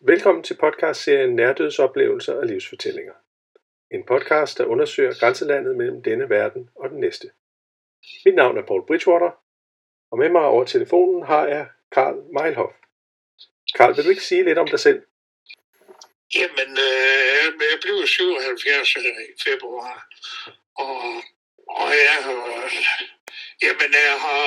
[0.00, 3.12] Velkommen til podcastserien Nærdødsoplevelser og livsfortællinger.
[3.90, 7.30] En podcast, der undersøger grænselandet mellem denne verden og den næste.
[8.24, 9.30] Mit navn er Paul Bridgewater,
[10.10, 12.74] og med mig over telefonen har jeg Karl Meilhoff.
[13.76, 15.00] Karl, vil du ikke sige lidt om dig selv?
[16.34, 20.08] Jamen, øh, jeg blev 77 øh, i februar,
[20.84, 20.96] og,
[21.68, 22.36] og jeg har,
[23.62, 24.46] jamen, jeg har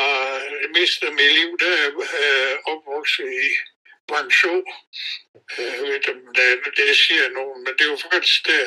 [0.79, 1.89] mistet mit liv, der er
[2.21, 3.47] øh, opvokset i
[4.07, 4.59] Guangzhou.
[5.59, 8.65] Øh, Jeg ved ikke, om det, det siger nogen, men det var faktisk der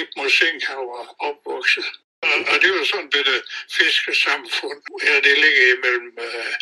[0.00, 1.86] Ibn Singh han var opvokset.
[2.22, 3.36] Og, og det var sådan et bitte
[3.76, 4.80] fiskesamfund.
[5.08, 6.52] Ja, det ligger imellem øh,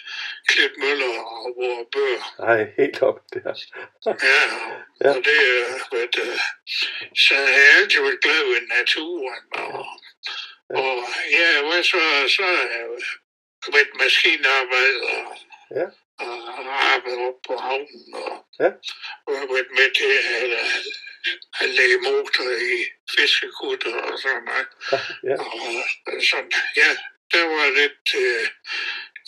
[0.49, 2.25] Klitmøller og vores bøger.
[2.47, 3.41] Nej, helt op der.
[4.07, 4.43] Ja,
[5.05, 5.11] Ja.
[5.11, 6.41] og det er, hvad det,
[7.25, 9.45] så jeg har altid været glad ved naturen.
[9.53, 9.87] Og,
[10.81, 10.95] og
[11.39, 12.01] ja, hvad så,
[12.37, 12.89] så har jeg
[13.73, 15.39] været maskinarbejder
[15.79, 15.87] Ja.
[16.19, 18.71] Og arbejdet op på havnen og, Ja.
[19.39, 20.51] har været med til at,
[21.61, 22.75] at lægge motor i
[23.17, 24.69] fiskekutter og sådan noget.
[25.29, 25.35] Ja,
[26.13, 26.91] Og sådan, ja,
[27.33, 28.47] der var lidt øh,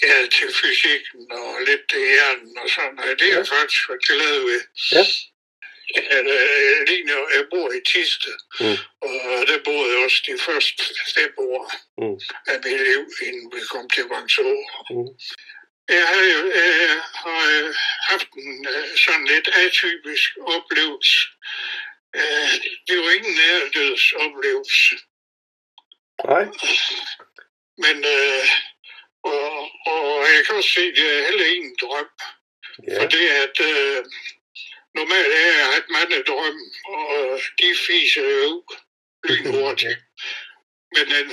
[0.03, 3.19] ja, til fysikken og lidt til hjernen og sådan noget.
[3.21, 4.61] Det er jeg faktisk været glad ved.
[4.93, 5.05] Ja.
[5.97, 8.77] At, øh, lige nu, jeg bor i Tiste, Mm.
[9.01, 10.83] og der boede jeg også de første
[11.15, 11.63] fem år
[12.01, 12.19] Mm.
[12.47, 14.57] af mit liv, inden vi kom til Guangzhou.
[14.91, 15.09] Mm.
[15.89, 17.75] Jeg har jo øh, har øh,
[18.11, 21.19] haft en øh, sådan lidt atypisk oplevelse.
[22.17, 22.53] Øh,
[22.87, 24.97] det var ingen nærdødsoplevelse.
[26.25, 26.45] nej,
[27.85, 28.45] Men øh,
[29.23, 32.11] og, og jeg kan også se, at det er heller ingen drøm.
[32.89, 33.03] Ja.
[33.03, 34.05] Fordi at øh,
[34.95, 38.65] normalt er jeg at man er drøm, og de fiser jo
[39.29, 39.99] lynhurtigt.
[40.95, 41.31] Men øh,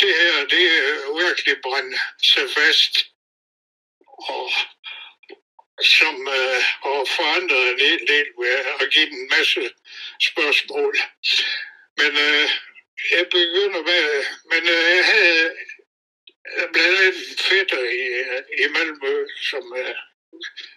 [0.00, 3.11] det her, det er virkelig brændt sig fast.
[4.28, 4.50] Og
[5.84, 9.70] som øh, og forandret en hel del ved at give en masse
[10.22, 10.96] spørgsmål.
[11.96, 12.50] Men øh,
[13.12, 15.54] jeg begynder med, men øh, jeg havde
[16.72, 18.02] blandt andet en fætter i,
[18.64, 19.94] i Malmø, som øh,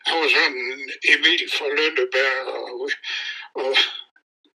[0.05, 2.91] han var sådan Emil fra Lønneberg, og,
[3.55, 3.77] og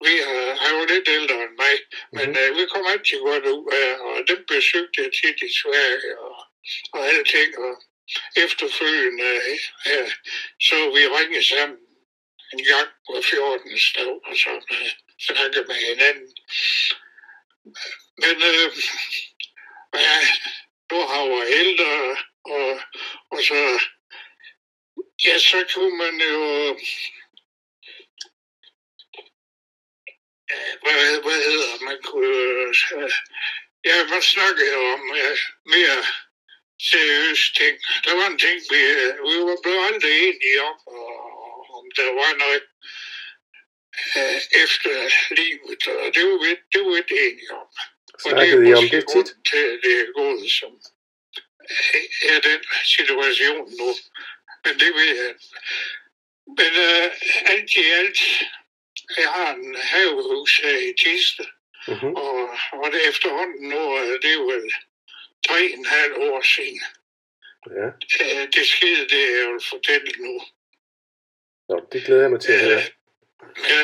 [0.06, 1.77] vi har, han var lidt ældre end mig,
[2.12, 2.39] men Mhm.
[2.39, 6.37] øh, vi kom altid godt ud af, og dem besøgte jeg tit i Sverige, og,
[6.93, 7.83] og alle ting, og
[8.37, 10.11] efterfølgende, øh, ja,
[10.61, 11.78] så vi ringe sammen
[12.53, 13.71] en gang på 14.
[13.97, 14.91] dag, og så øh,
[15.21, 16.37] snakke med hinanden.
[18.22, 18.69] Men øh,
[19.95, 20.19] ja,
[20.91, 22.81] nu har jeg ældre, og,
[23.31, 23.81] og så,
[25.25, 26.78] ja, så kunne man jo,
[30.83, 33.11] hvad, hvad hedder man kunne, øh,
[33.84, 36.05] ja, man snakkede om øh, mere
[36.91, 37.74] seriøse ting.
[38.04, 41.10] Der var en ting, vi, øh, vi var blevet aldrig enige om, og,
[41.78, 42.64] om der var noget
[44.19, 44.92] øh, efter
[45.41, 47.69] livet, og det var vi, det var vi ikke enige om.
[48.14, 49.04] Og snakkede I om det tit?
[49.04, 50.72] grunden til, at det er gået som
[52.32, 53.88] er den situation nu.
[54.64, 55.34] Men det ved jeg.
[56.58, 57.10] Men øh,
[57.47, 58.18] alt i alt,
[59.16, 61.47] jeg har en havehus her i Tiste,
[61.88, 62.14] Mhm.
[62.16, 64.72] og, og det efterhånden nu, er det er vel
[65.47, 66.81] tre og en halv år siden.
[67.79, 67.87] Ja,
[68.21, 70.41] Øh, det skete, det jeg vil fortælle nu.
[71.69, 72.83] Nå, det glæder jeg mig til at høre.
[73.73, 73.83] Ja,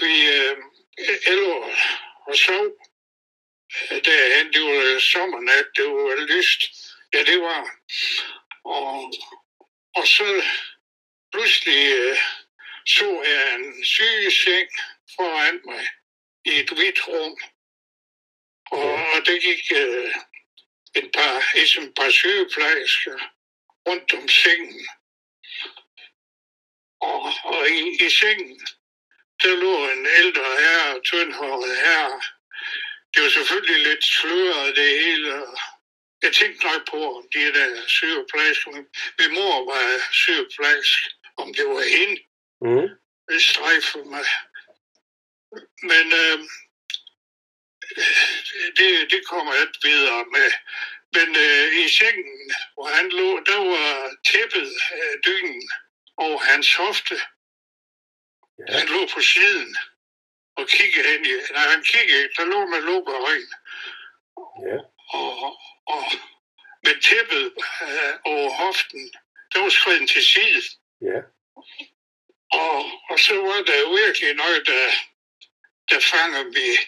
[0.00, 0.56] vi øh,
[1.32, 1.64] elver
[2.26, 2.66] og sov
[3.90, 4.52] øh, derhen.
[4.52, 6.60] Det var sommernat, det var lyst.
[7.14, 7.62] Ja, det var.
[8.64, 9.12] Og,
[9.94, 10.42] og så
[11.32, 12.16] pludselig øh,
[12.86, 14.68] så jeg en sygeseng
[15.16, 15.86] foran mig
[16.44, 17.38] i et hvidt rum.
[18.70, 20.14] Og, og det gik øh,
[20.94, 23.18] en par, ligesom et par sygeplejersker
[23.88, 24.88] rundt om sengen.
[27.00, 28.60] Og, og i, i sengen,
[29.42, 32.22] der lå en ældre herre, tyndhåret herre.
[33.14, 35.32] Det var selvfølgelig lidt sløret det hele.
[36.22, 38.70] Jeg tænkte nok på, om de der sygeplejersker,
[39.18, 42.20] min mor var sygeplejerske, om det var hende,
[42.60, 42.88] Mhm.
[43.28, 44.24] det strejfede mig.
[45.82, 46.38] Men øh,
[48.78, 50.48] det, det kommer jeg ikke videre med.
[51.12, 55.70] Men øh, i sengen, hvor han lå, der var tæppet af dynen
[56.16, 57.14] over hans hofte.
[58.58, 59.76] Ja, Han lå på siden
[60.56, 61.32] og kiggede hen i...
[61.52, 63.54] Nej, han kiggede, der lå med lukkede øjne.
[64.68, 64.78] ja,
[65.18, 65.56] Og,
[65.86, 66.02] og
[66.84, 67.44] med tæppet
[67.82, 69.12] øh, over hoften,
[69.52, 70.62] der var skrevet til side.
[71.00, 71.20] ja,
[72.52, 72.78] Og,
[73.10, 74.86] og så var der virkelig noget, der,
[75.90, 76.78] der fanger min,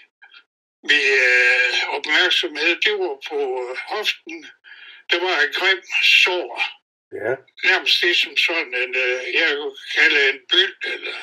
[0.88, 2.72] min øh, opmærksomhed.
[2.86, 4.46] Det var på øh, hoften.
[5.10, 5.84] Der var et grimt
[6.22, 6.62] sår
[7.12, 7.34] Ja.
[7.64, 11.16] Nærmest ligesom sådan en, øh, jeg kunne kalde en byld, eller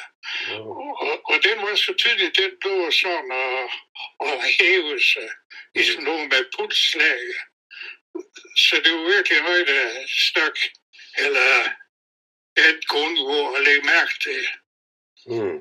[0.52, 0.78] Oh.
[1.06, 3.72] og, og den var så tydelig, den lå sådan og,
[4.20, 5.30] og hævede sig,
[5.76, 7.20] ligesom nogen med pulsslag.
[8.58, 10.58] Så det var virkelig noget, der stak,
[11.18, 11.70] eller
[12.58, 14.48] et grundord at lægge mærke til.
[15.26, 15.60] Mm.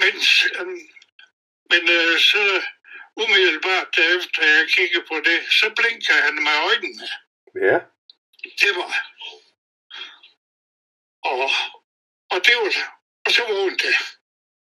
[0.00, 0.14] Men,
[0.58, 0.82] øhm,
[1.70, 2.62] men øh, så
[3.16, 7.08] umiddelbart efter jeg kiggede på det, så blinker han med øjnene.
[7.68, 7.78] Ja.
[8.60, 8.92] Det var.
[11.22, 11.50] Og,
[12.30, 14.00] og det var og så vågnede jeg.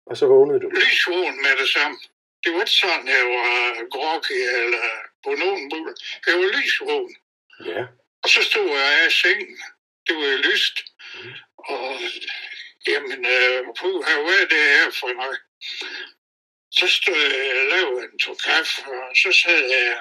[0.06, 0.68] Og så vågnede du.
[0.68, 1.98] lysvågen med det samme.
[2.44, 4.86] Det var ikke sådan, jeg var groggy eller
[5.24, 5.94] på nogen måde.
[6.26, 7.16] Jeg var lysvågen.
[7.64, 7.82] Ja.
[8.22, 9.58] Og så stod jeg af sengen.
[10.06, 10.76] Det var jo lyst.
[11.58, 12.00] Og
[12.88, 15.40] jamen, øh, puh, hvad er det her for noget?
[16.78, 20.00] Så stod jeg og lavede en tog kaffe, og så sad jeg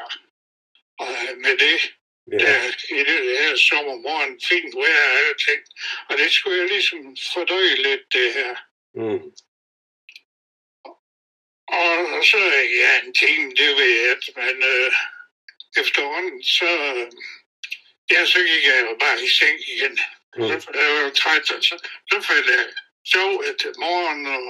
[1.00, 1.08] og
[1.38, 1.96] med det
[2.32, 2.38] Ja.
[2.38, 5.62] der, i det her sommermorgen, fint vejr og alting.
[6.10, 8.56] Og det skulle jeg ligesom fordøje lidt, det her.
[8.96, 9.24] Mm.
[11.68, 12.38] Og så,
[12.82, 14.92] ja, en time, det ved jeg ikke, men øh,
[15.82, 16.70] efterhånden, så,
[18.12, 20.00] ja, så gik jeg jo bare i seng igen.
[20.38, 20.62] Mm.
[20.62, 21.76] Så jeg var jo træt, og så,
[22.12, 22.66] så faldt jeg
[23.06, 24.44] sov til morgen og,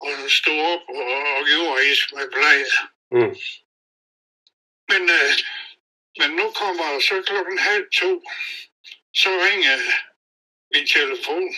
[0.00, 1.04] og stod op og,
[1.36, 2.66] og gjorde is med pleje.
[3.14, 3.34] Mm.
[4.90, 5.32] Men, øh,
[6.20, 8.10] men nu kommer så klokken halv to,
[9.14, 9.78] så ringer
[10.74, 11.54] min telefon,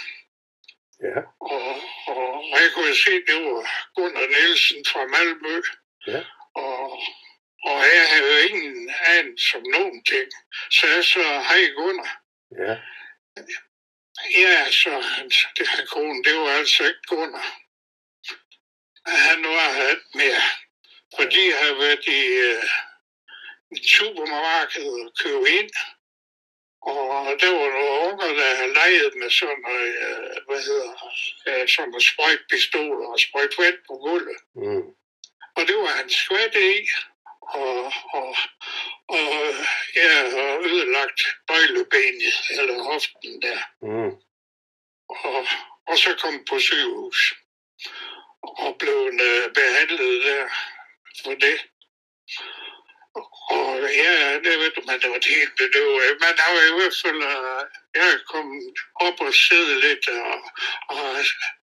[1.11, 1.21] Ja.
[1.41, 1.63] og,
[2.07, 5.63] og, og jeg kunne se, det var Gunnar Nielsen fra Malmø.
[6.07, 6.21] Ja.
[6.55, 6.93] Og,
[7.65, 10.29] og jeg havde jo ingen anelse om nogen ting.
[10.71, 12.23] Så jeg så, hej Gunnar.
[12.59, 12.75] Ja.
[14.35, 17.59] Ja, så hans, det her kone, det var altså ikke Gunnar.
[19.07, 20.43] Han var her mere.
[21.17, 22.65] Fordi jeg havde været i øh,
[23.77, 25.71] et supermarked og købe ind.
[26.83, 30.91] Og der var nogle unger, der havde leget med sådan noget, øh, hvad hedder,
[31.49, 34.41] øh, sådan noget sprøjtpistoler og sprøjt vand på gulvet.
[34.55, 34.87] Mm.
[35.57, 36.89] Og det var han skvat i,
[37.43, 38.37] og, og,
[39.09, 39.29] og
[39.95, 43.59] jeg har ødelagt bøjlebenet, eller hoften der.
[43.83, 44.13] Mm.
[45.09, 45.47] Og,
[45.87, 47.35] og så kom på sygehus
[48.43, 50.45] og blev øh, behandlet der
[51.25, 51.59] for det.
[53.51, 56.21] Og ja, det ved du, man det var helt bedøvet.
[56.27, 57.63] Man har jo i hvert fald, øh,
[57.97, 58.63] jeg er kommet
[59.07, 60.35] op og sidde lidt og,
[60.89, 61.25] og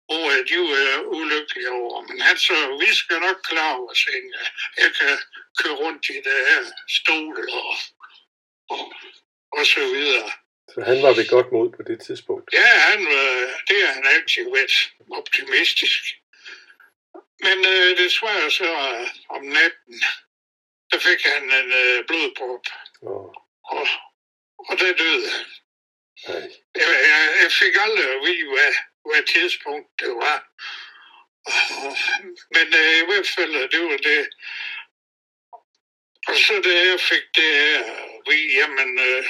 [0.08, 0.56] over at de
[0.94, 2.02] er ulykkelige over.
[2.08, 4.30] Men han så, vi skal nok klare os, ikke?
[4.78, 5.14] Jeg kan
[5.60, 6.64] køre rundt i det her
[6.98, 7.74] stol og,
[8.70, 8.94] og,
[9.58, 10.32] og så videre.
[10.74, 12.54] Så han var ved godt mod på det tidspunkt.
[12.54, 14.76] Ja, han, var- det har han altid været
[15.20, 16.00] optimistisk.
[17.44, 19.96] Men øh, desværre så øh, om natten,
[20.92, 22.66] der fik han en øh, blodprop,
[23.02, 23.88] Og, og,
[24.70, 25.46] og der døde han.
[26.28, 26.50] nej.
[26.76, 28.74] Jeg, jeg, jeg fik aldrig at vide, hvad,
[29.12, 30.40] hvad tidspunkt det var.
[31.86, 31.98] Og,
[32.56, 34.30] men øh, i hvert fald, det var det.
[36.28, 37.84] Og så da jeg fik det her
[38.30, 39.26] vide, jamen, øh,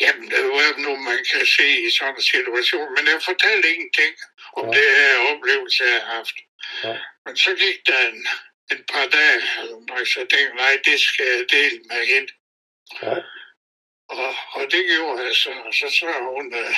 [0.00, 2.94] jamen, det var noget, man kan se i sådan en situation.
[2.96, 4.14] Men jeg fortalte ingenting
[4.56, 4.72] om Ja.
[4.78, 6.36] det her oplevelse, jeg har haft.
[6.84, 6.96] Ja.
[7.26, 8.26] Men så gik der en,
[8.72, 9.42] en par dage,
[9.90, 12.32] og så tænkte nej, det skal jeg dele med hende.
[13.02, 13.16] Ja.
[14.08, 15.50] Og, og det gjorde jeg så.
[15.50, 16.74] Og så sagde hun, øh,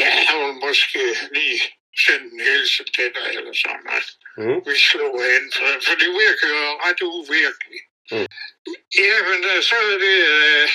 [0.00, 1.02] ja, hun måske
[1.34, 1.60] lige
[2.06, 4.08] sende en hilsen til dig, eller sådan noget.
[4.36, 4.70] Mm.
[4.72, 7.86] Vi slog hen, for, for det virker jo ret uvirkeligt.
[8.10, 8.26] Mm.
[8.98, 10.68] Ja, men øh, så er det øh,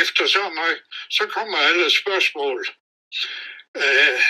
[0.00, 2.68] efter noget, så kommer alle spørgsmål.
[3.76, 4.20] Øh,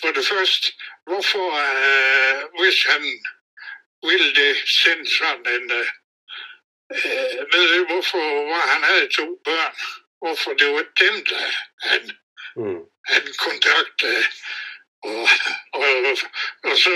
[0.00, 0.66] for det første,
[1.06, 3.02] hvorfor, øh, hvis han
[4.08, 5.88] ville det sende sådan en øh,
[6.94, 8.22] øh, med, hvorfor
[8.52, 9.74] var han havde to børn,
[10.22, 11.44] hvorfor det var dem, der
[11.82, 12.10] han,
[12.58, 12.80] Mm.
[13.12, 14.24] han kontaktede.
[15.02, 15.28] Og,
[15.72, 15.88] og,
[16.68, 16.90] og, så,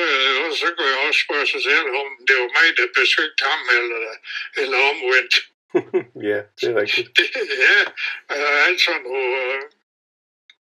[0.45, 3.63] og så kunne jeg også spørge sig selv, om det var mig, der besøgte ham,
[3.79, 4.15] eller,
[4.57, 5.35] eller omvendt.
[6.31, 7.21] ja, det er rigtigt.
[7.67, 7.81] ja,
[8.35, 9.15] øh, altså nu,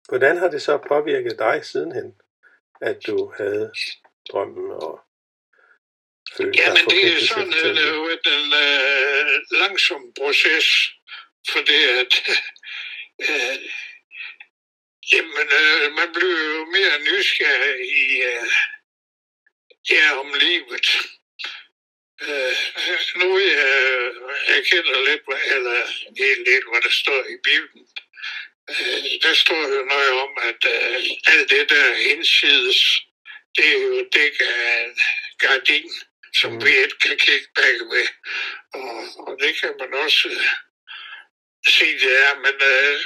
[0.08, 2.14] Hvordan har det så påvirket dig sidenhen,
[2.80, 3.72] at du havde
[4.30, 5.00] drømmen og
[6.36, 10.68] følte dig Jamen, det er sådan en, øh, en øh, langsom proces,
[11.50, 12.12] for det at
[13.28, 13.56] øh,
[15.12, 18.50] jamen, øh, man bliver jo mere nysgerrig i øh,
[19.90, 20.86] ja, om livet.
[22.22, 22.54] Øh,
[23.20, 24.12] nu jeg,
[24.48, 25.22] jeg kender lidt,
[25.54, 27.86] eller en hel del, hvad der står i Bibelen.
[28.70, 32.80] Øh, der står jo noget om, at øh, alt det der indsides,
[33.56, 34.98] det er jo dækket af en
[35.38, 35.90] gardin,
[36.40, 36.58] som Mm.
[36.58, 36.64] mm.
[36.64, 38.08] vi ikke kan kigge bagved.
[38.74, 40.28] Og, og det kan man også,
[41.68, 43.00] sige det er, men, øh,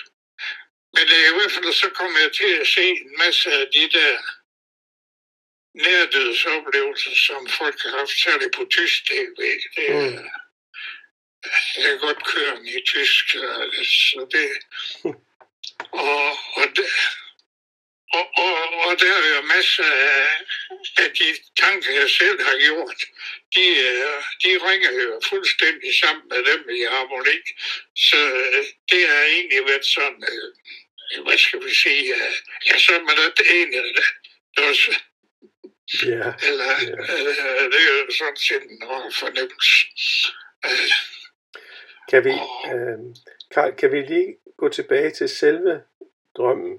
[0.94, 3.90] men øh, i hvert fald så kommer jeg til at se en masse af de
[3.98, 4.18] der
[5.74, 9.40] nærdødsoplevelser, som folk har haft, særligt på tysk tv.
[9.76, 10.28] Det, mm.
[11.76, 14.48] Jeg kan godt køre i tysk, øh, så det...
[15.92, 16.30] Og,
[16.60, 16.86] og, det,
[18.12, 18.54] og, og,
[18.86, 20.28] og der er jo masser af,
[21.02, 21.28] af de
[21.60, 23.00] tanker, jeg selv har gjort,
[23.54, 27.38] de, øh, de ringer jo fuldstændig sammen med dem i harmoni.
[27.96, 30.24] Så øh, det har egentlig været sådan,
[31.24, 32.14] hvad skal vi sige,
[32.66, 33.94] ja, så er man det ene,
[34.56, 34.94] der også
[35.94, 36.32] Ja.
[36.48, 37.62] Eller, yeah.
[37.62, 38.78] øh, det er jo sådan set en
[39.12, 39.86] fornemmelse.
[40.64, 40.90] Øh,
[42.10, 42.30] kan vi,
[42.72, 42.98] øh,
[43.54, 45.82] Karl, kan vi lige gå tilbage til selve
[46.36, 46.74] drømmen?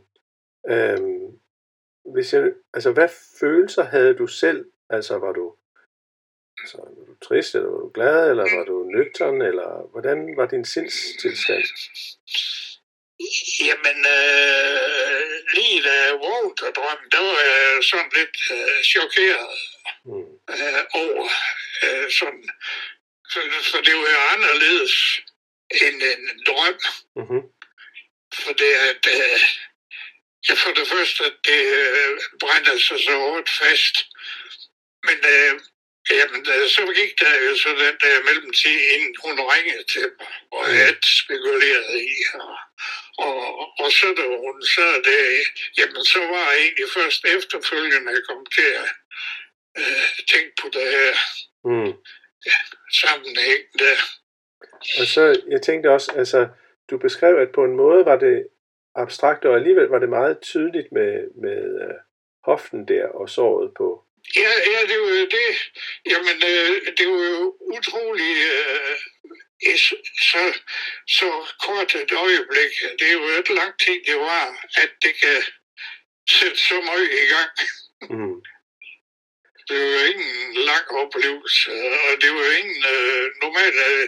[0.69, 0.99] Øh,
[2.13, 2.43] hvis jeg,
[2.73, 3.09] altså, hvad
[3.39, 4.65] følelser havde du selv?
[4.89, 5.55] Altså, var du,
[6.61, 10.47] altså, var du trist, eller var du glad, eller var du nøgtern, eller hvordan var
[10.47, 11.63] din sindstilstand?
[13.67, 15.21] Jamen, øh,
[15.55, 19.57] lige da jeg vågnede og drømte, der var jeg sådan lidt øh, chokeret
[20.05, 20.29] mm.
[20.53, 21.27] øh, over
[21.83, 22.45] øh, sådan,
[23.31, 24.95] for, for det var jo anderledes
[25.83, 26.77] end en drøm.
[27.15, 27.41] Mm-hmm.
[28.33, 29.39] For det at, øh,
[30.49, 33.95] ja, for det første, at det øh, brændte sig så hårdt fast.
[35.03, 35.59] Men øh,
[36.17, 40.61] Jamen, så gik der jo så den der mellemtid, inden hun ringede til mig, og
[40.69, 42.15] jeg havde spekuleret i.
[42.37, 42.55] Og,
[43.25, 45.21] og, og så da hun sad det,
[45.77, 48.89] jamen så var jeg egentlig først efterfølgende, jeg kom til at
[49.79, 51.13] øh, tænke på det her
[51.69, 51.93] mm.
[52.47, 52.55] ja,
[53.01, 53.97] sammenhæng der.
[54.99, 56.47] Og så, jeg tænkte også, altså,
[56.89, 58.47] du beskrev, at på en måde var det
[58.95, 61.95] abstrakt, og alligevel var det meget tydeligt med, med uh,
[62.43, 64.05] hoften der og såret på,
[64.35, 65.51] Ja, ja, det var jo det.
[66.11, 67.45] Jamen, øh, det var jo
[67.77, 69.77] utroligt øh,
[70.31, 70.43] så,
[71.17, 71.29] så
[71.65, 72.73] kort et øjeblik.
[72.99, 74.45] Det er jo et langt tid, det var,
[74.83, 75.37] at det kan
[76.29, 77.51] sætte så meget i gang.
[78.13, 78.37] Mm.
[79.69, 81.71] Det var jo ingen lang oplevelse,
[82.05, 83.99] og det var jo ingen øh, normalt af,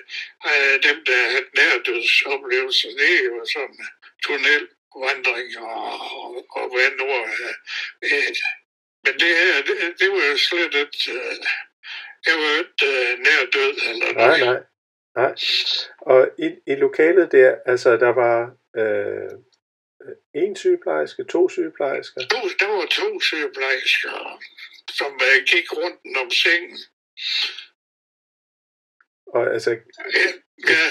[0.53, 2.89] af dem, der havde nærdødsoplevelser.
[2.99, 3.81] Det er jo sådan
[4.23, 5.83] tunnelvandring og,
[6.21, 7.07] og, og hvad nu
[8.07, 8.35] øh,
[9.03, 11.35] men det her, det, det var jo slet et, øh,
[12.25, 14.59] det var et øh, nær død eller Nej, nej.
[15.15, 15.35] nej.
[16.01, 18.37] Og i, i lokalet der, altså der var
[18.81, 19.31] øh,
[20.33, 22.21] en sygeplejerske, to sygeplejersker?
[22.21, 24.39] To, der var to sygeplejersker,
[24.89, 26.79] som øh, gik rundt om sengen.
[29.33, 29.69] Og altså,
[30.13, 30.27] ja,
[30.67, 30.85] ja.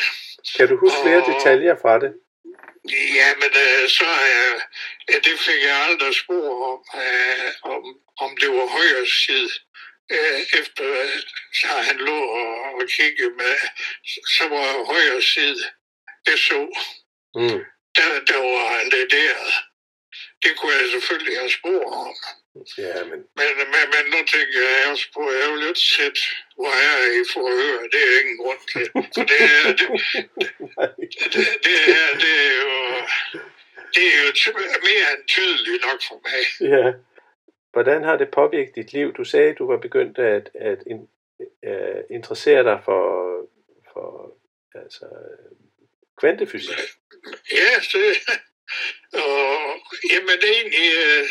[0.57, 2.13] kan du huske flere og, detaljer fra det?
[3.19, 4.61] Ja, men øh, så øh,
[5.11, 7.83] ja, det fik jeg aldrig spor om, øh, om,
[8.25, 9.51] om det var højre side.
[10.13, 10.85] Øh, efter
[11.61, 13.57] så han lå og, og kiggede med,
[14.37, 15.65] så var højre side,
[16.27, 16.61] det så.
[17.35, 17.61] Mm.
[17.97, 19.55] Der, der var lederet.
[20.43, 22.15] Det kunne jeg selvfølgelig have spor om.
[22.79, 23.19] Ja, men...
[23.39, 26.19] Men, men, men nu tænker jeg også på, at jeg vil lidt sæt,
[26.59, 28.85] hvor er I for at høre, det er ingen grund til.
[29.15, 29.87] For det er, det,
[31.35, 32.75] det, det, er, det er jo,
[33.95, 34.31] det er jo
[34.91, 36.43] mere end tydeligt nok for mig.
[36.75, 36.87] Ja.
[37.73, 39.13] Hvordan har det påvirket dit liv?
[39.13, 41.09] Du sagde, at du var begyndt at, at in,
[41.67, 43.03] uh, interessere dig for,
[43.93, 44.37] for
[44.75, 45.07] altså,
[46.21, 46.79] kvantefysik.
[47.53, 48.17] Ja, det,
[49.13, 51.29] og, jamen det er egentlig, øh,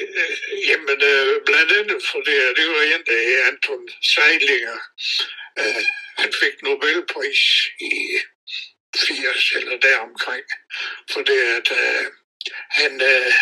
[0.00, 4.78] øh, Jamen, øh, blandt andet for det, det var en af Anton Seilinger.
[5.58, 5.84] Øh,
[6.18, 7.42] han fik Nobelpris
[7.80, 7.92] i
[8.96, 10.44] 80 eller deromkring,
[11.12, 12.06] for det at øh,
[12.70, 13.32] han, øh,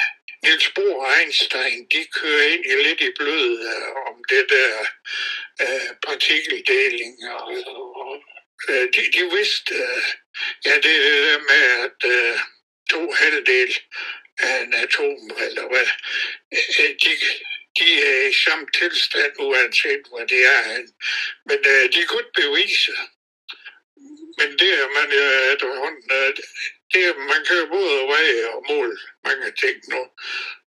[0.43, 4.87] Niels Bohr og Einstein, de kører ind i lidt i blød øh, om det der
[5.63, 7.47] øh, partikeldeling, og,
[8.03, 8.23] og
[8.69, 10.03] øh, de, de vidste, øh,
[10.65, 12.39] ja, det er det der med, at øh,
[12.91, 13.79] to halvdel
[14.39, 15.89] af en atom, eller hvad,
[16.53, 17.11] øh, de,
[17.79, 20.63] de er i samme tilstand, uanset hvor de er
[21.47, 22.93] Men uh, de kunne ikke bevise.
[24.39, 26.03] Men det er man jo efterhånden,
[26.93, 30.01] det er, man kan jo både veje og måle mange ting nu.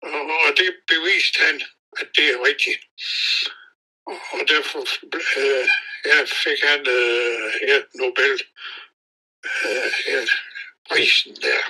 [0.01, 1.61] Og, og det beviste han,
[1.97, 2.81] at det er rigtigt.
[4.05, 5.67] Og og derfor uh,
[6.05, 8.41] ja, fik han uh, ja, Nobel
[9.45, 10.25] uh, ja,
[10.89, 11.61] prisen der.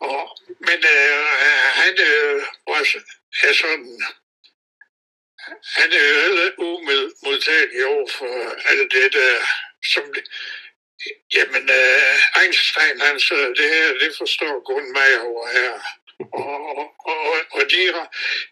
[0.00, 1.24] Og, men øh,
[1.80, 2.82] han øh, var
[3.42, 4.02] er sådan,
[5.76, 9.46] han er jo heller umodtagelig over for alt det der,
[9.92, 10.14] som
[11.34, 15.72] jamen øh, Einstein, han så det her, det forstår kun mig over her.
[16.32, 16.78] Og,
[17.12, 17.82] og, og de,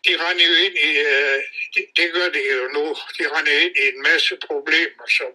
[0.07, 1.43] de render jo ind i, øh,
[1.75, 2.87] det, det gør de jo nu,
[3.19, 5.33] de render ind i en masse problemer, som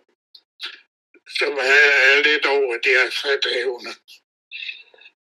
[1.37, 3.91] som er lidt over deres fatteevne.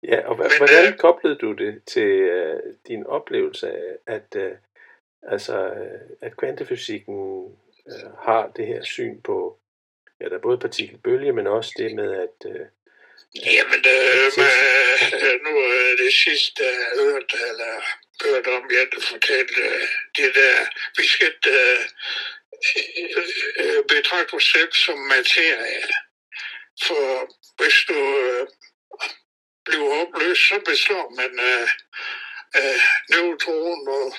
[0.03, 4.51] Ja, og Men, hvordan øh, koblede du det til uh, din oplevelse af, at, uh,
[5.33, 7.51] altså, uh, at kvantefysikken uh,
[8.25, 9.59] har det her syn på,
[10.21, 12.37] ja, der er både partikelbølge, men også det med, at...
[12.45, 12.65] Uh,
[13.35, 14.53] Jamen, øh, med,
[15.45, 17.73] nu er det sidste, jeg hørte, eller
[18.25, 19.61] hørte om, jeg fortalte
[20.17, 20.55] det der,
[20.97, 21.83] vi skal uh,
[23.59, 25.83] Øh, betragte os selv som materie.
[26.83, 27.05] For
[27.57, 28.47] hvis du uh,
[29.65, 31.69] bliver opløst, så består man af,
[32.53, 32.75] af
[33.09, 34.15] neutron og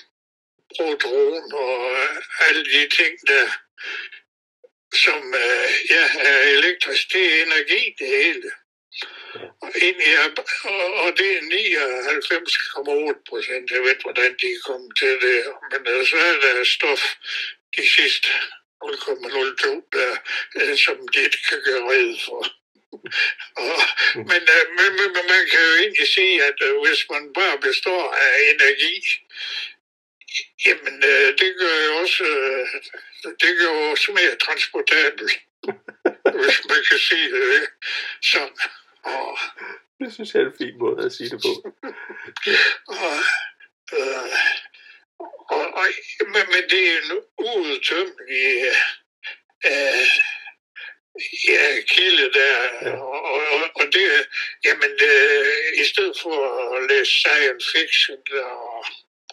[0.76, 2.16] proton og øh,
[2.48, 3.46] alle de ting, der
[5.04, 5.34] som
[5.90, 7.12] ja, er elektrisk.
[7.12, 8.50] Det er energi, det hele.
[9.62, 10.28] Og, egentlig er,
[11.04, 11.42] og, det er
[13.12, 13.70] 99,8 procent.
[13.70, 15.38] Jeg ved, hvordan de er kommet til det.
[15.70, 17.02] Men altså, så er der stof
[17.76, 18.28] de sidste
[18.84, 22.46] 0,02, der, som de ikke kan gøre red for.
[23.62, 23.80] og,
[24.14, 27.58] men, øh, men, men, men man kan jo egentlig sige, at øh, hvis man bare
[27.58, 28.96] består af energi,
[30.66, 32.24] jamen øh, det gør jo også,
[33.42, 35.32] det gør jo også mere transportabelt,
[36.40, 37.68] hvis man kan sige det
[38.22, 38.58] sådan.
[39.02, 39.38] Og,
[39.98, 41.52] det synes jeg er en fin måde at sige det på.
[43.02, 43.18] og,
[43.92, 44.38] øh,
[45.20, 45.86] og, og,
[46.32, 48.46] men, men det er en uudtømmelig
[49.66, 50.06] øh,
[51.48, 52.56] ja, kilde der,
[53.00, 53.22] og,
[53.54, 54.28] og, og det,
[54.64, 55.14] jamen, det,
[55.82, 56.36] i stedet for
[56.76, 58.84] at læse science fiction og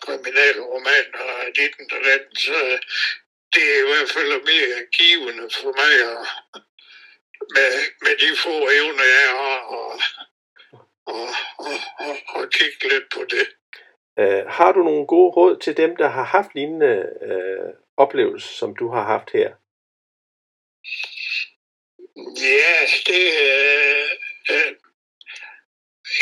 [0.01, 2.80] kriminalromaner og dit og den, så
[3.54, 6.27] det er i hvert fald mere givende for mig at,
[7.56, 10.00] med, med de få evner, jeg har, og,
[11.06, 11.27] og,
[11.58, 13.48] og, og, og kigge lidt på det.
[14.22, 18.75] Uh, har du nogle gode råd til dem, der har haft lignende uh, oplevelser, som
[18.75, 19.50] du har haft her?
[22.55, 22.75] Ja,
[23.07, 24.05] det er
[24.51, 24.75] øh,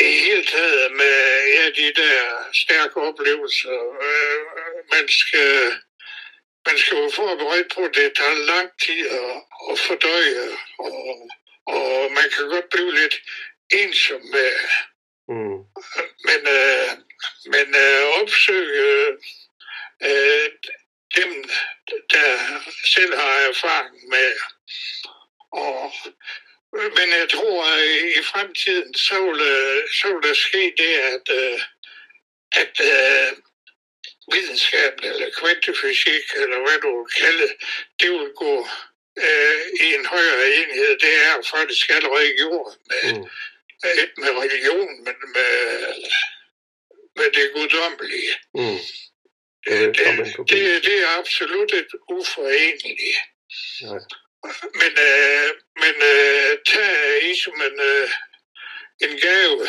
[0.00, 1.16] i hele taget med
[1.56, 3.78] ja, de der stærke oplevelser.
[4.08, 4.40] Øh,
[4.92, 5.72] man skal
[6.66, 9.36] man skal jo forberedt på, at det tager lang tid at,
[9.70, 10.94] at fordøje, og,
[11.66, 13.16] og man kan godt blive lidt
[13.80, 14.52] ensom med.
[15.28, 15.58] Mm.
[16.28, 16.90] Men, øh,
[17.46, 19.18] men øh, opsøge
[20.02, 20.50] øh,
[21.16, 21.30] dem,
[22.10, 22.60] der
[22.94, 24.32] selv har erfaring med
[25.52, 25.92] og,
[26.72, 27.84] men jeg tror, at
[28.20, 29.42] i fremtiden, så vil,
[30.00, 31.60] så vil der ske det, at, øh,
[32.52, 33.32] at, øh,
[34.32, 37.48] videnskaben, eller kvantefysik, eller hvad du vil kalde
[38.00, 38.68] det, vil gå
[39.24, 40.98] øh, i en højere enhed.
[41.04, 43.24] Det er faktisk allerede gjort med, mm.
[44.22, 45.52] med religion, men med,
[47.16, 48.34] med det guddommelige.
[48.54, 48.78] Mm.
[49.66, 53.18] Det, det, det, det er absolut et uforeneligt.
[53.82, 54.00] Nej.
[54.80, 55.48] Men, øh,
[55.82, 58.08] men øh, tag I som en, øh,
[59.04, 59.66] en gave.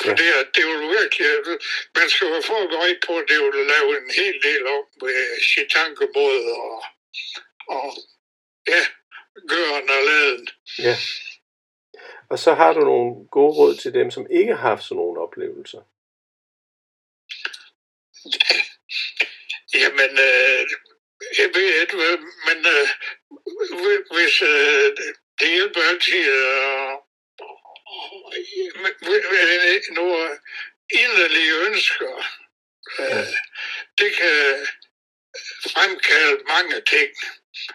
[0.00, 0.14] For ja.
[0.20, 1.26] det, det er jo virkelig,
[1.94, 5.68] man skal være forberedt på, at det vil lave en hel del om med sit
[5.76, 6.84] tankemåde og,
[7.68, 7.86] og
[8.68, 8.82] ja,
[9.48, 10.48] gøren og laden.
[10.78, 10.96] Ja.
[12.30, 15.20] Og så har du nogle gode råd til dem, som ikke har haft sådan nogle
[15.20, 15.82] oplevelser.
[19.74, 20.68] Jamen, øh,
[21.38, 21.96] jeg ved ikke,
[22.46, 22.88] men øh,
[24.14, 24.96] hvis øh,
[25.40, 26.98] det hjælper altid at
[29.90, 30.38] nogle
[30.90, 32.24] inderlige ønsker,
[32.98, 33.26] øh,
[33.98, 34.66] det kan
[35.72, 37.10] fremkalde mange ting.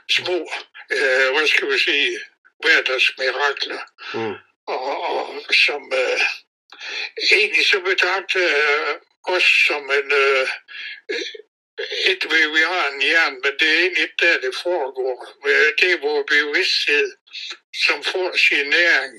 [0.09, 0.51] Små,
[0.91, 2.19] øh, hvad skal vi sige,
[2.59, 3.81] hverdagsmirakler.
[4.13, 4.35] Mm.
[4.67, 6.21] Og, og som øh,
[7.31, 10.47] egentlig så betragter jeg også som en øh,
[12.11, 15.17] et ved, vi har en hjerne, men det er egentlig ikke der, det foregår.
[15.79, 17.11] Det er vores bevidsthed,
[17.85, 19.13] som får sin næring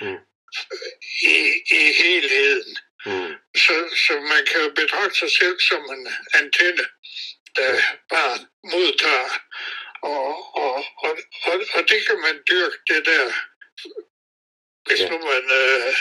[0.00, 0.18] mm.
[1.34, 1.38] i,
[1.80, 2.76] i helheden.
[3.06, 3.34] Mm.
[3.56, 3.74] Så,
[4.06, 6.84] så man kan jo betragte sig selv som en antenne,
[7.56, 9.30] der bare modtager.
[10.02, 13.32] Og, og, og, og, og det kan man dyrke, det der
[14.86, 15.08] hvis ja.
[15.08, 15.94] nu man, øh,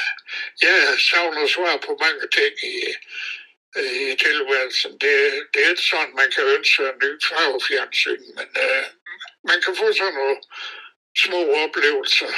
[0.63, 2.75] ja, savner svar på mange ting i,
[3.79, 4.91] Øh, i tilværelsen.
[4.91, 5.13] Det,
[5.51, 8.85] det er ikke sådan, man kan ønske en ny farvefjernsyn, men øh,
[9.49, 10.37] man kan få sådan nogle
[11.23, 12.31] små oplevelser,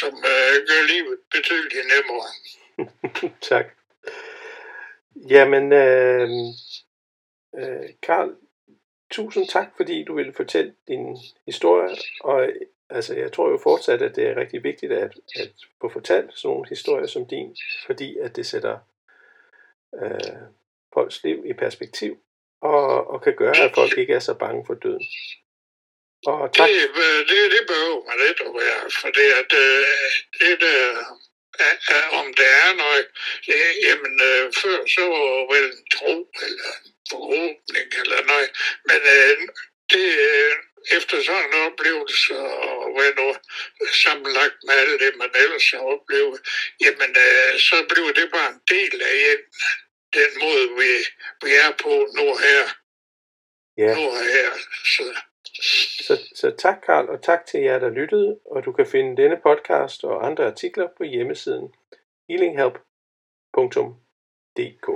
[0.00, 2.28] som øh, gør livet betydeligt nemmere.
[3.50, 3.66] tak.
[5.30, 6.28] Jamen, øh,
[7.58, 8.30] øh, Karl,
[9.10, 12.48] tusind tak, fordi du ville fortælle din historie, og
[12.90, 16.48] altså, jeg tror jo fortsat, at det er rigtig vigtigt at, at få fortalt sådan
[16.48, 18.78] nogle historier som din, fordi at det sætter
[20.02, 20.42] øh,
[20.94, 22.12] folks liv i perspektiv,
[22.62, 25.06] og, og kan gøre, at folk ikke er så bange for døden.
[26.26, 26.68] Og tak.
[26.68, 29.50] Det, øh, det, det behøver man ikke at være, for det, at,
[30.40, 30.80] det der,
[31.66, 33.06] er, er, om der er noget,
[33.46, 33.54] det,
[33.86, 36.14] jamen øh, før så var vel en tro
[36.46, 38.50] eller en forhåbning eller noget,
[38.88, 39.36] men øh,
[39.92, 40.06] det,
[40.96, 43.28] efter sådan en oplevelse og hvad nu
[44.04, 46.40] sammenlagt med alt det, man ellers har oplevet,
[46.84, 47.10] jamen
[47.68, 49.40] så blev det bare en del af en,
[50.18, 50.90] den måde, vi,
[51.44, 52.62] vi er på nu her.
[53.82, 54.48] Ja, Nu her.
[54.94, 55.04] Så
[56.06, 59.40] så, så tak Karl, og tak til jer, der lyttede, og du kan finde denne
[59.42, 61.74] podcast og andre artikler på hjemmesiden
[62.28, 64.88] healinghelp.dk.